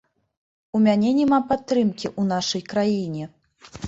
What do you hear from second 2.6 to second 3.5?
краіне.